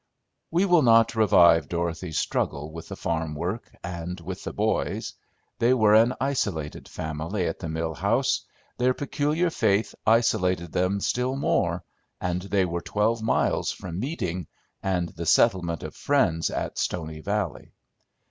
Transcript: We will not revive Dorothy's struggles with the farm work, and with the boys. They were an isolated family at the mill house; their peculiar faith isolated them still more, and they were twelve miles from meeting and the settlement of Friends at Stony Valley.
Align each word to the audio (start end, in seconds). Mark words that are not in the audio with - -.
We 0.49 0.65
will 0.65 0.81
not 0.81 1.13
revive 1.15 1.69
Dorothy's 1.69 2.17
struggles 2.17 2.73
with 2.73 2.87
the 2.87 2.95
farm 2.95 3.35
work, 3.35 3.69
and 3.83 4.19
with 4.19 4.43
the 4.43 4.51
boys. 4.51 5.13
They 5.59 5.75
were 5.75 5.93
an 5.93 6.15
isolated 6.19 6.89
family 6.89 7.45
at 7.45 7.59
the 7.59 7.69
mill 7.69 7.93
house; 7.93 8.41
their 8.79 8.95
peculiar 8.95 9.51
faith 9.51 9.93
isolated 10.07 10.71
them 10.71 11.01
still 11.01 11.35
more, 11.35 11.83
and 12.19 12.41
they 12.41 12.65
were 12.65 12.81
twelve 12.81 13.21
miles 13.21 13.71
from 13.71 13.99
meeting 13.99 14.47
and 14.81 15.09
the 15.09 15.27
settlement 15.27 15.83
of 15.83 15.93
Friends 15.93 16.49
at 16.49 16.79
Stony 16.79 17.19
Valley. 17.19 17.71